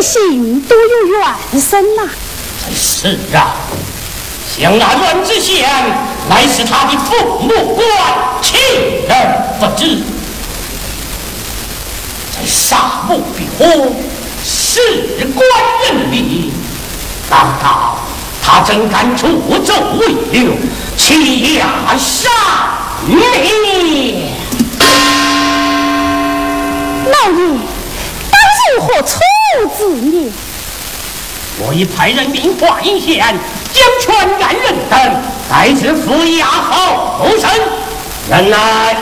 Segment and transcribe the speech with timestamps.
[0.00, 2.08] 姓都有怨声呐！
[2.74, 3.54] 是啊，
[4.56, 5.68] 像那阮知县，
[6.28, 7.86] 乃是他的父母官，
[8.40, 8.58] 亲
[9.08, 9.12] 而
[9.60, 10.02] 不知，
[12.32, 13.92] 在杀母逼婚，
[14.44, 14.80] 事
[15.34, 15.46] 关
[15.84, 16.50] 人命，
[17.30, 17.98] 难道
[18.42, 19.26] 他真敢助
[19.64, 20.56] 纣为虐，
[20.96, 22.30] 欺压杀
[23.06, 23.18] 民？
[27.04, 27.71] 老爷，当
[28.74, 29.18] 如何处？
[29.76, 30.32] 子女，
[31.58, 33.18] 我已派人命华阴县
[33.70, 37.50] 将全案人等带至府衙后审。
[38.30, 38.96] 人来，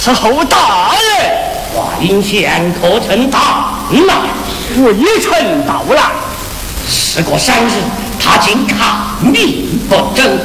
[0.00, 1.32] 此后大人，
[1.74, 3.38] 华阴县可曾到
[3.90, 4.14] 来？
[4.76, 6.02] 未曾到来。
[6.88, 7.72] 时过三日，
[8.20, 10.38] 他竟抗命不争，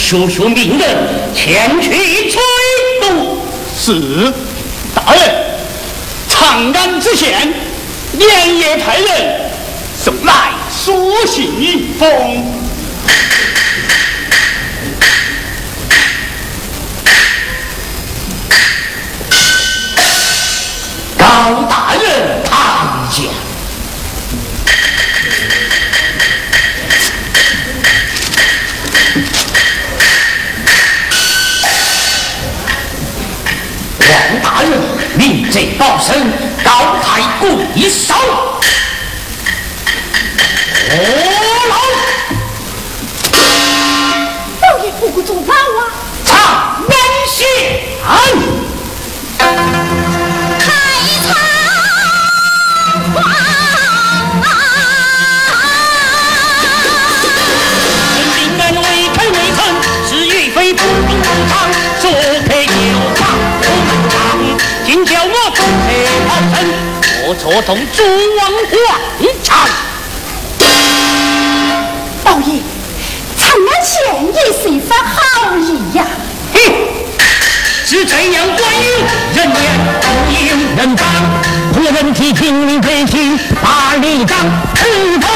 [0.00, 0.96] 叔叔命人
[1.32, 1.92] 前去
[2.30, 2.40] 催。
[3.78, 4.32] 是，
[4.92, 5.22] 大人，
[6.28, 7.52] 长安知县
[8.14, 9.40] 连夜派人
[9.96, 12.08] 送来书信一封。
[21.16, 22.29] 高大人
[67.40, 68.02] 错同诸
[68.36, 69.56] 王皇场，
[72.22, 72.60] 老爷，
[73.34, 73.92] 长安县
[74.26, 76.04] 也是一番好意呀。
[76.52, 76.60] 嘿，
[77.86, 78.90] 是这样官员，
[79.34, 79.64] 人言
[80.02, 81.06] 不应人当，
[81.72, 84.36] 何人提听你百姓把礼章，
[84.74, 85.26] 赤头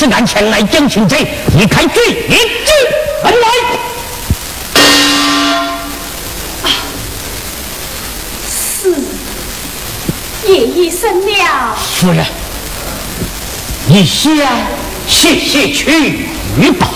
[0.00, 1.26] 此案前来将擒贼，
[1.58, 2.72] 一开罪，一举
[3.22, 3.46] 门来。
[8.48, 8.94] 是，
[10.46, 11.76] 夜已生了。
[11.76, 12.24] 夫人，
[13.88, 14.34] 你先
[15.06, 16.30] 歇歇去
[16.78, 16.88] 吧。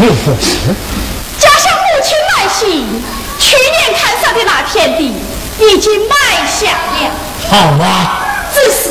[0.00, 2.64] 家乡母亲来信，
[3.38, 5.12] 去年看上的那片地
[5.58, 6.14] 已经买
[6.46, 7.10] 下了。
[7.50, 7.52] 好
[7.84, 8.24] 啊，
[8.54, 8.88] 只是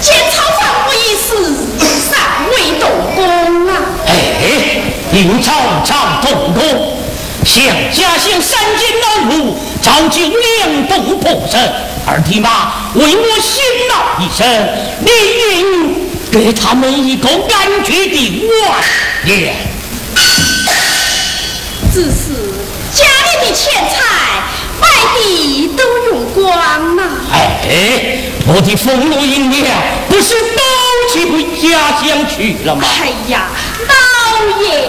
[0.00, 1.78] 建草房屋已死，
[2.10, 2.18] 尚
[2.50, 3.20] 未动工
[3.68, 3.70] 啊。
[4.08, 4.10] 哎，
[5.12, 5.54] 应草
[5.84, 6.98] 草动工，
[7.44, 9.06] 向家乡三间老
[9.36, 11.60] 屋造就两栋破身，
[12.04, 14.44] 二弟妈为我辛劳一生，
[14.98, 15.10] 你
[15.54, 15.94] 应
[16.32, 18.82] 给他们一个安居的晚
[19.24, 19.69] 年。
[21.92, 22.32] 只是
[22.94, 23.96] 家里的钱财
[24.80, 27.02] 买地都用光了。
[27.32, 29.66] 哎，我的俸禄银两
[30.08, 30.62] 不是都
[31.12, 32.84] 寄回家乡去了吗？
[33.02, 33.48] 哎呀，
[33.88, 34.88] 老爷，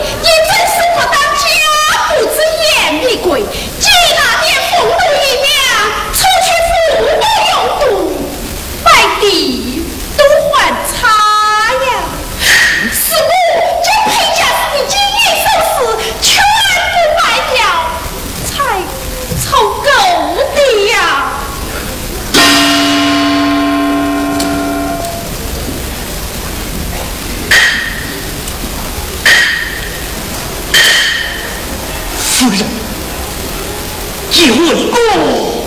[34.60, 35.64] 为我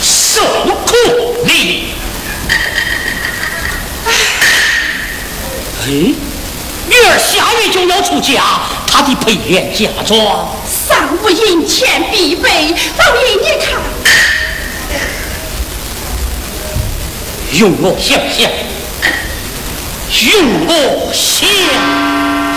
[0.00, 0.42] 受
[0.86, 0.92] 苦
[1.46, 1.94] 哩。
[5.82, 8.42] 哎，女儿下月就要出嫁，
[8.86, 10.48] 她的配元嫁妆。
[10.88, 13.80] 尚无银钱必备，老爷你看，
[17.52, 18.50] 用我想想，
[20.30, 20.32] 用
[20.66, 20.70] 我
[21.12, 21.48] 想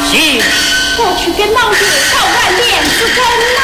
[0.09, 0.15] 想，
[0.99, 1.77] 我去给老爷
[2.11, 3.21] 搞碗莲子羹
[3.55, 3.59] 呐。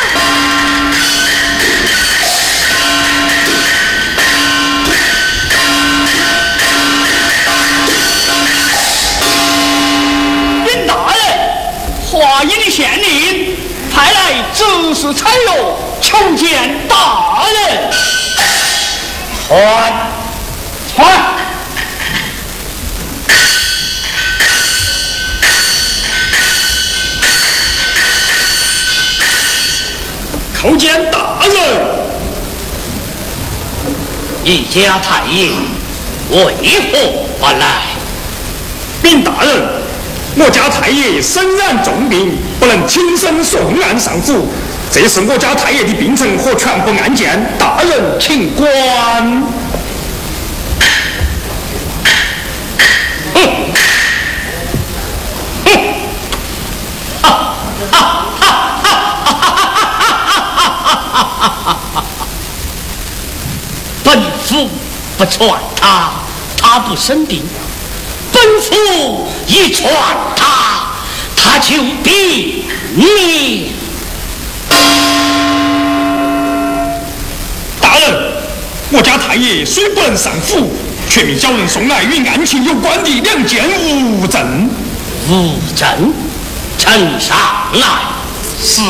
[10.64, 11.18] 禀大人，
[12.06, 13.58] 华阴的县令。
[13.96, 14.18] 派来
[14.54, 14.64] 指
[14.96, 17.92] 示彩罗求见大人。
[19.48, 19.54] 传
[20.96, 21.04] 传，
[30.64, 31.54] 叩见大人。
[34.46, 35.50] 一家太爷
[36.30, 36.38] 为
[36.90, 37.82] 何不来？
[39.02, 39.84] 禀大人。
[40.36, 44.48] 我家太爷身染重病，不能亲身送案上府。
[44.90, 48.66] 这是我家太爷的病程和全部案件，大人请管。
[53.34, 53.73] 本
[64.54, 64.70] 府
[65.18, 66.12] 不传他，
[66.56, 67.44] 他不生病。
[68.32, 69.92] 本府一传
[70.36, 70.92] 他，
[71.36, 72.62] 他就毙
[72.94, 73.72] 命。
[77.82, 78.34] 大人，
[78.92, 80.72] 我家太爷虽不能上府，
[81.10, 84.70] 却命小人送来与案情有关的两件物证。
[85.30, 86.14] 物证，
[86.78, 87.36] 呈上
[87.74, 87.88] 来。
[88.62, 88.82] 是。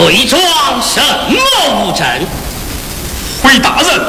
[0.00, 0.40] 对状
[0.82, 2.06] 什么物证？
[3.42, 4.00] 回大人，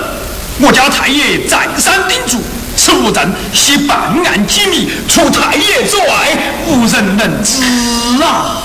[0.62, 2.42] 我家太爷再三叮嘱，
[2.78, 7.62] 此物证系办案机密，除太爷之外，无人能知
[8.24, 8.62] 啊。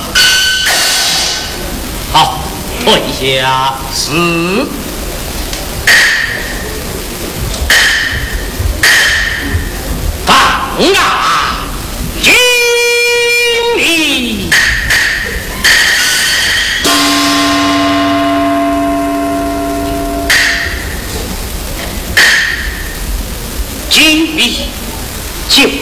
[2.12, 2.38] 好，
[2.84, 3.74] 退下。
[3.92, 4.64] 是。
[10.24, 10.36] 放
[10.94, 11.45] 啊！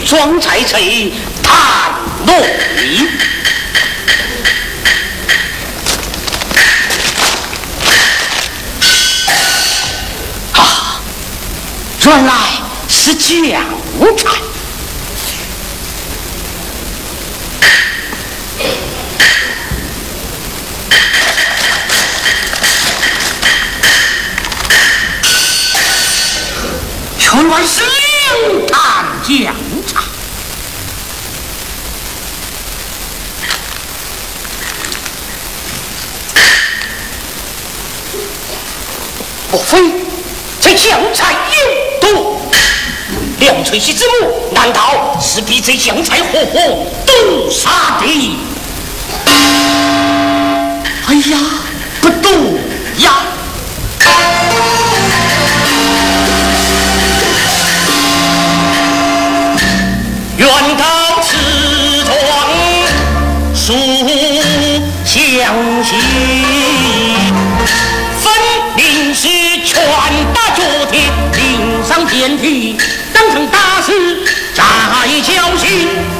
[0.05, 1.91] 装才翠探
[2.27, 2.35] 落
[2.77, 3.07] 林，
[10.53, 11.01] 啊，
[12.05, 12.33] 原来
[12.87, 13.41] 是将
[14.15, 14.29] 才，
[27.33, 29.55] 原来是令堂将。
[39.55, 39.77] 莫非
[40.59, 41.33] 这酱菜
[42.01, 42.41] 有毒？
[43.39, 46.59] 梁翠溪之母难道是比这酱菜活活
[47.05, 48.37] 毒杀的？
[51.07, 51.37] 哎呀，
[52.01, 52.59] 不毒
[52.97, 53.13] 呀！
[72.15, 72.77] 练体，
[73.13, 74.63] 当成大事，再
[75.21, 76.14] 小心。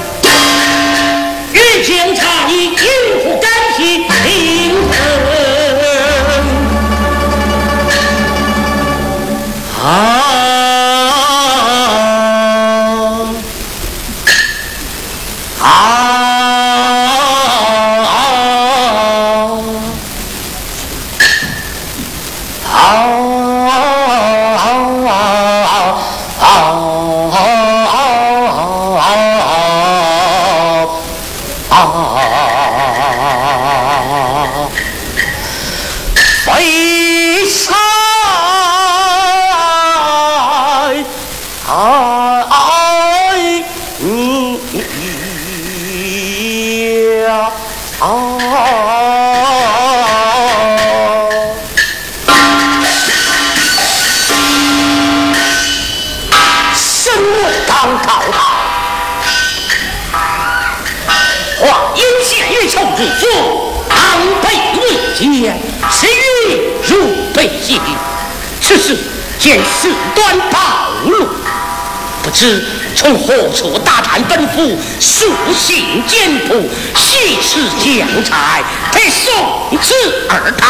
[76.61, 77.37] 府，细
[77.79, 79.93] 将才，配送至
[80.29, 80.69] 二堂，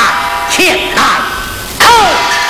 [0.49, 1.03] 钱来
[1.79, 2.44] 叩。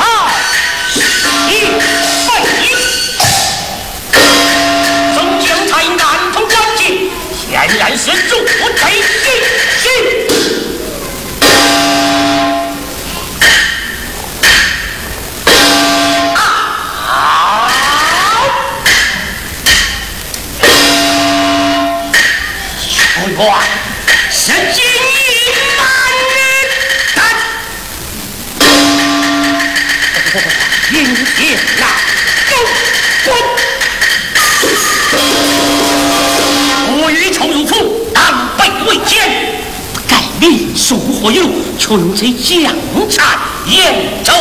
[40.90, 41.42] 如何有
[41.80, 42.76] 却有这将
[43.10, 43.38] 才
[43.68, 44.34] 焉州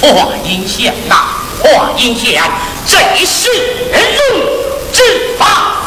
[0.00, 1.16] 华阴县呐
[1.58, 2.42] 华阴县
[2.86, 3.50] 在是世
[4.90, 5.02] 之
[5.38, 5.81] 房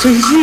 [0.00, 0.37] So you.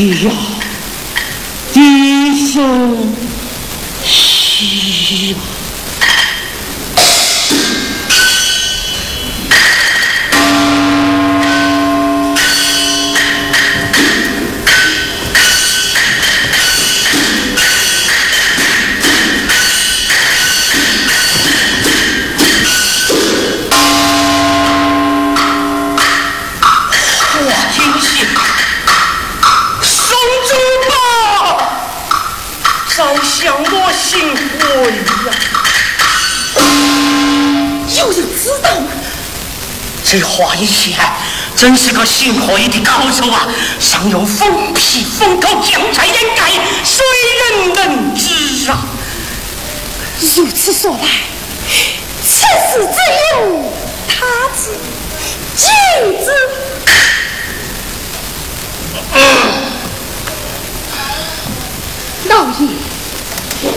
[0.00, 0.30] 呀，
[50.36, 50.98] 如此说来，
[52.22, 52.96] 此事只
[53.34, 53.36] 有
[54.06, 54.14] 他
[54.56, 54.70] 知，
[55.56, 55.66] 今
[56.24, 56.26] 知。
[62.28, 62.60] 老爷，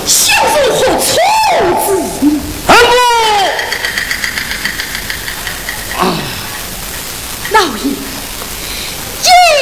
[0.05, 1.09] 小人何错
[1.83, 1.91] 之？
[2.67, 2.93] 二伯。
[7.51, 7.83] 老爷，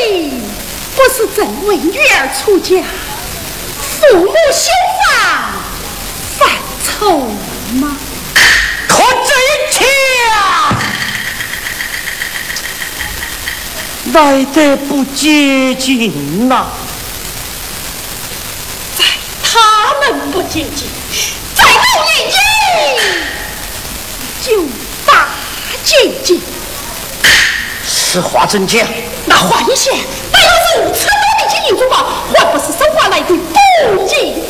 [0.10, 0.44] 你
[0.96, 2.84] 不是正为女儿出嫁，
[3.80, 4.36] 父母修房
[4.72, 4.91] 犯
[7.02, 7.18] 愁
[7.80, 7.98] 吗？
[8.88, 9.34] 可真
[9.72, 9.84] 巧，
[14.14, 16.68] 来得不接近呐！
[18.96, 19.04] 在
[19.42, 20.88] 他们不接近，
[21.56, 22.22] 在老爷
[22.86, 23.02] 你
[24.44, 24.62] 就
[25.04, 25.30] 大
[25.84, 26.40] 接近。
[27.88, 28.88] 此话怎讲？
[29.26, 29.92] 那华一贤
[30.32, 33.34] 带有如此多的金银珠宝，还不是生化来的不
[34.06, 34.41] 义？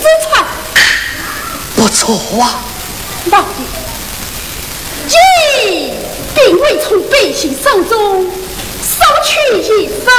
[1.82, 2.62] 不错啊，
[3.32, 3.66] 老爷，
[5.08, 5.96] 你
[6.36, 8.24] 并未从百姓手中
[8.84, 10.14] 收取一分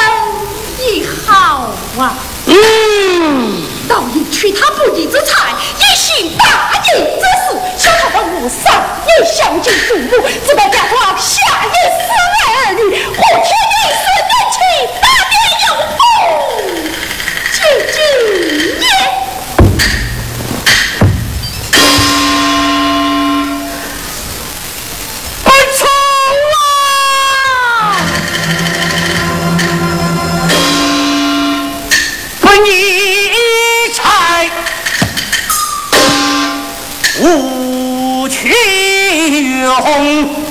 [0.80, 1.70] 一毫
[2.00, 2.18] 啊！
[2.46, 12.10] 嗯，老爷取他不义之财，以行大义之事，想他的我上也孝敬父母，只待家庄下一死。
[12.66, 14.58] 儿女，何缺一时年轻，
[39.84, 40.41] Oh.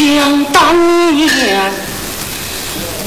[0.00, 0.08] 想
[0.46, 1.28] 当年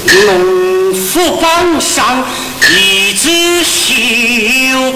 [0.06, 2.24] 农夫榜上
[2.70, 4.94] 一枝绣，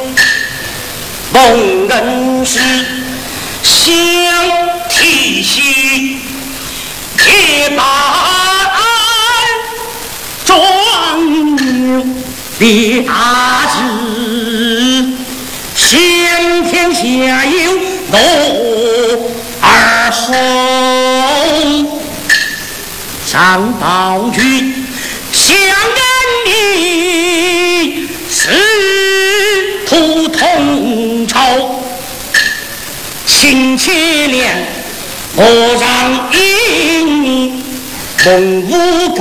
[1.32, 2.60] 蒙人是
[3.64, 3.82] 想
[4.88, 6.20] 提起
[7.18, 7.84] 铁板
[10.46, 10.56] 状
[11.56, 12.06] 牛
[12.60, 13.76] 俩字，
[15.76, 17.02] 先天下
[17.44, 17.74] 有
[18.12, 18.16] 罗
[19.62, 20.32] 二后，
[23.28, 24.88] 上报君。
[25.34, 26.02] 相跟
[26.46, 28.50] 你师
[29.86, 31.84] 徒同仇，
[33.26, 33.92] 亲且
[34.30, 34.48] 怜，
[35.36, 37.62] 莫让因
[38.24, 39.20] 梦无垢。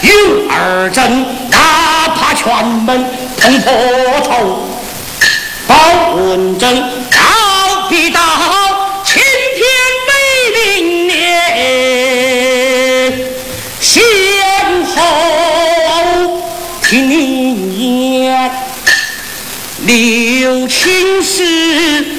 [0.00, 0.10] 有
[0.50, 3.72] 二真，哪怕全门通破
[4.24, 4.68] 头，
[5.68, 8.20] 保文正，高必道，
[16.90, 18.50] 今年
[19.84, 22.17] 柳青丝。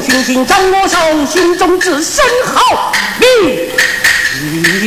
[0.00, 2.92] 轻轻张我手，心中只剩好。
[3.20, 3.26] 你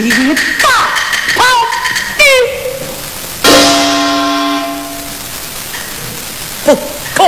[0.01, 0.69] 你大
[1.35, 1.43] 跑
[2.17, 2.23] 的，
[6.63, 6.75] 不
[7.15, 7.19] 靠，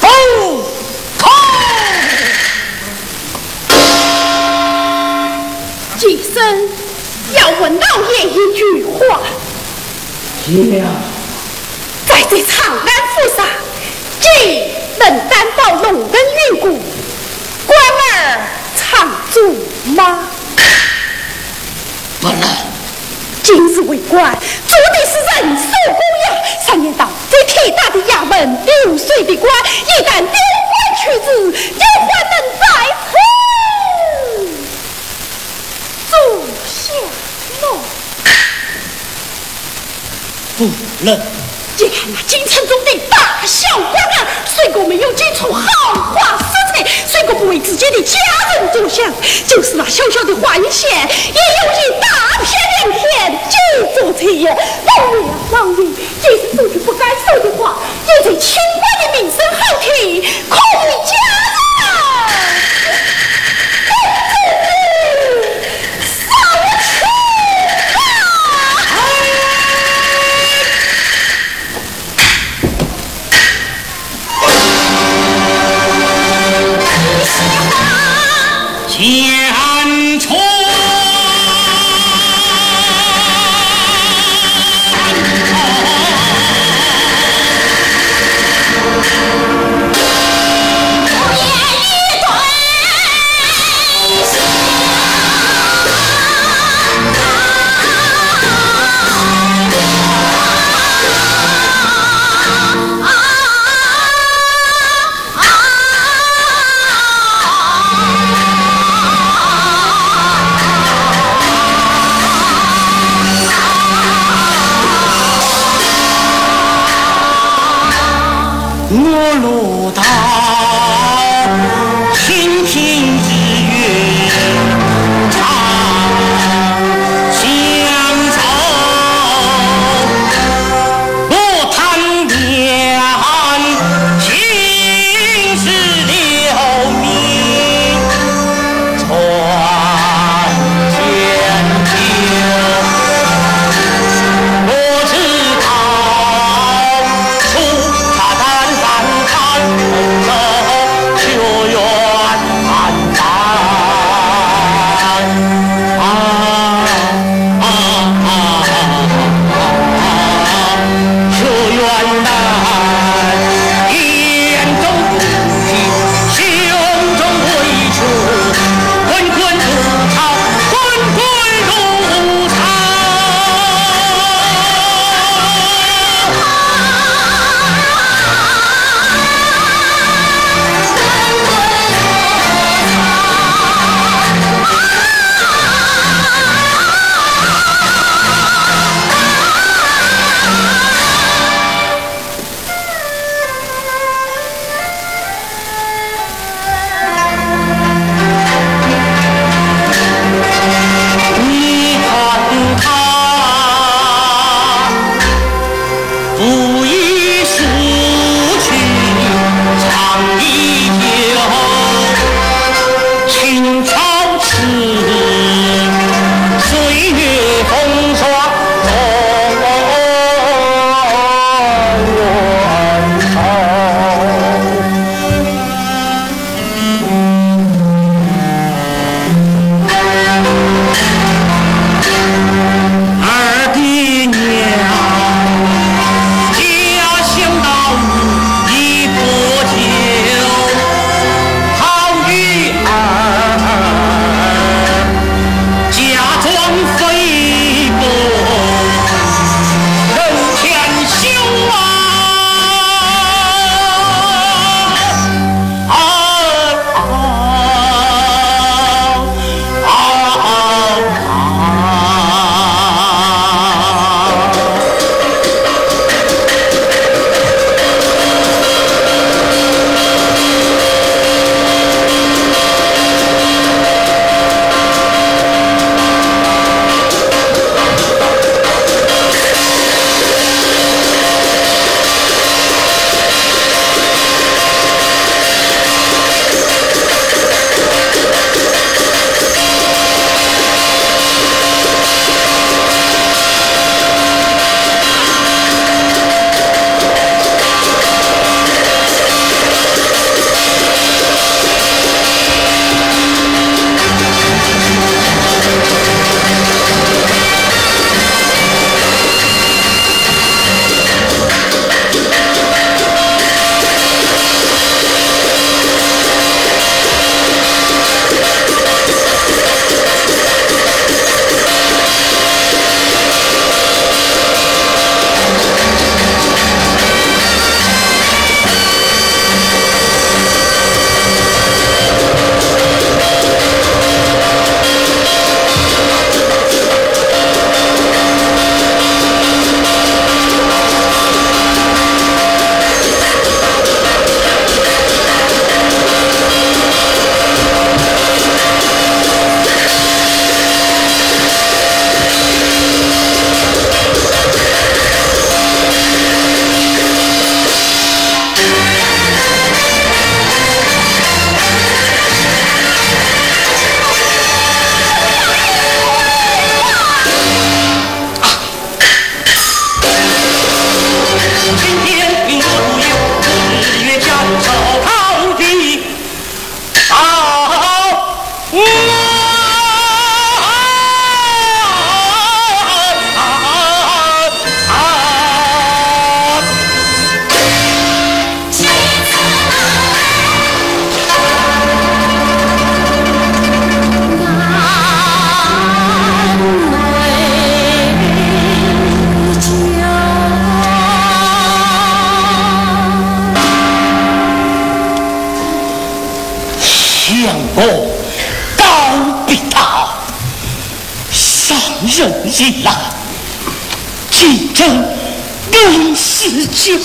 [0.00, 0.04] 不
[1.18, 1.20] 靠。
[5.96, 6.34] 今生
[7.32, 9.20] 要问老爷一句话，
[10.44, 10.84] 娘。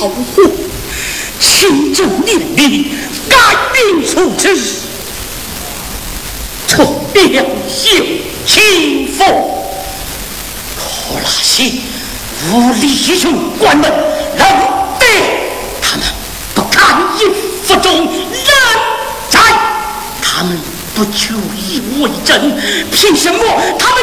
[0.02, 0.50] 师教诲，
[1.40, 2.92] 清正年龄，
[3.30, 3.36] 改
[3.74, 4.58] 名处之，
[6.68, 7.46] 从表有
[8.46, 9.28] 清风。
[10.76, 11.72] 可那些
[12.50, 14.48] 无理用官们，冷
[15.00, 15.06] 得
[15.82, 16.06] 他们
[16.56, 17.32] 不堪应
[17.64, 18.12] 腹中人
[19.30, 19.40] 在，
[20.22, 20.60] 他们
[20.96, 22.60] 不求以为真，
[22.92, 23.40] 凭什么
[23.78, 24.01] 他们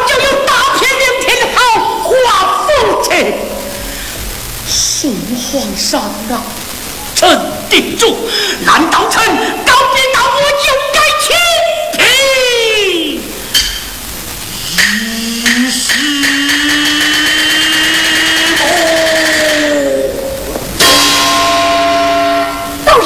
[5.89, 6.43] 上啊，
[7.15, 7.27] 臣
[7.67, 8.15] 定住，
[8.63, 9.25] 难道臣
[9.65, 11.35] 告别大我就该清
[11.97, 12.05] 平？
[15.55, 15.81] 于是。
[22.85, 23.05] 道爷，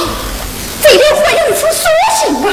[0.82, 1.88] 这里会有一处书
[2.20, 2.52] 信吗？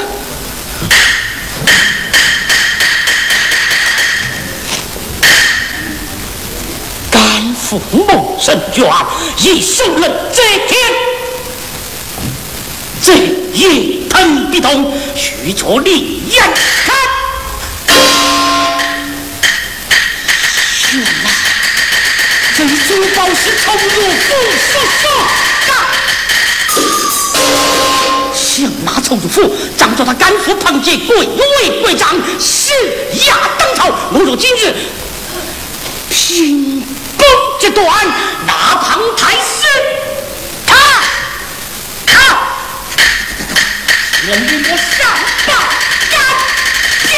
[7.11, 7.19] 甘
[7.53, 8.89] 父梦神卷，
[9.37, 10.79] 已受了这天。
[13.03, 13.13] 这
[13.53, 16.43] 夜腾必动，须着利眼
[16.85, 16.95] 看。
[20.73, 21.05] 是啊，
[22.55, 23.79] 这珠宝是从入
[24.11, 24.33] 府
[24.71, 25.03] 所送
[28.33, 32.71] 想拿仇入府，仗着他甘父庞杰贵为贵长，施
[33.25, 33.89] 压当朝。
[34.13, 34.75] 我若今日
[36.09, 36.85] 拼
[37.61, 37.85] 功这段，
[38.47, 39.67] 那庞太师，
[40.65, 40.75] 他
[42.07, 42.13] 他，
[44.25, 45.07] 人与我上
[45.45, 45.53] 报
[46.09, 46.19] 干
[47.07, 47.13] 究。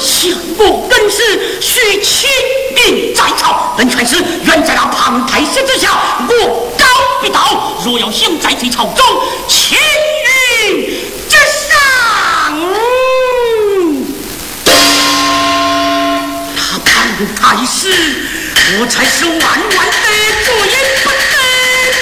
[0.00, 2.30] 相公恩师须亲
[2.76, 5.90] 临在朝，本权是远在那庞太师之下，
[6.26, 6.86] 我高
[7.20, 7.74] 必到。
[7.84, 9.04] 若要想在这朝中
[9.48, 9.76] 青
[17.82, 17.88] 庞太师，
[18.78, 20.06] 我才是万万得
[20.44, 20.52] 罪
[21.02, 21.16] 不得
[21.98, 22.00] 的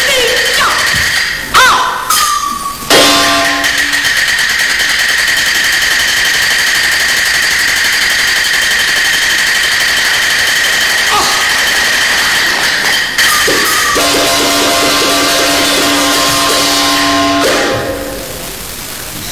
[0.58, 0.62] 呀！
[1.54, 1.58] 啊！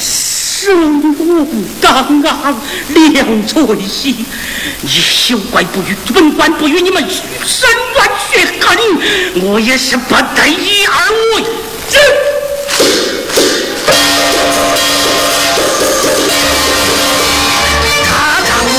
[0.01, 0.67] 生
[1.01, 1.47] 无
[1.81, 1.85] 刚，
[2.89, 3.53] 两垂
[3.87, 4.25] 兮，
[4.81, 7.03] 你休怪不与本官不与你们
[7.45, 8.77] 深冤血恨，
[9.43, 11.43] 我也是不得已而为
[11.89, 11.97] 之。
[18.05, 18.69] 大丈夫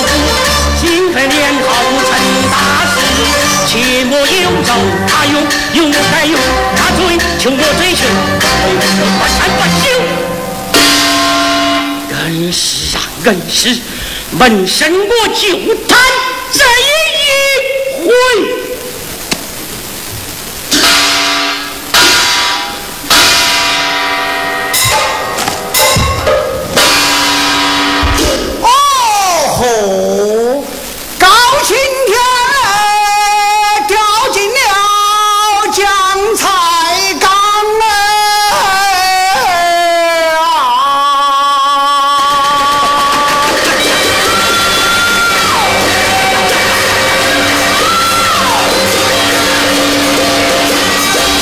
[0.80, 1.68] 心怀良好
[2.08, 2.10] 成
[2.50, 2.54] 大
[2.94, 2.96] 事，
[3.66, 3.70] 切
[4.04, 4.24] 莫有
[4.64, 4.72] 咒
[5.06, 5.34] 他用，
[5.74, 6.38] 有该有
[6.76, 6.98] 他追，
[7.38, 8.00] 求我追求，
[9.18, 9.84] 不善不休。
[12.22, 13.78] 恩师啊，恩师，
[14.38, 15.98] 门生我就贪
[16.52, 18.59] 这一回。